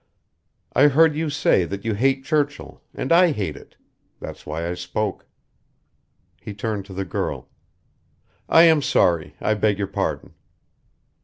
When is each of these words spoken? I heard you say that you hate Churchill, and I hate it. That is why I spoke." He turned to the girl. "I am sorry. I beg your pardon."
I 0.73 0.87
heard 0.87 1.15
you 1.15 1.29
say 1.29 1.63
that 1.63 1.85
you 1.85 1.93
hate 1.93 2.23
Churchill, 2.25 2.81
and 2.91 3.11
I 3.11 3.31
hate 3.33 3.55
it. 3.55 3.77
That 4.19 4.35
is 4.35 4.47
why 4.47 4.67
I 4.67 4.73
spoke." 4.73 5.27
He 6.41 6.55
turned 6.55 6.85
to 6.85 6.93
the 6.95 7.05
girl. 7.05 7.49
"I 8.49 8.63
am 8.63 8.81
sorry. 8.81 9.35
I 9.39 9.53
beg 9.53 9.77
your 9.77 9.85
pardon." 9.85 10.33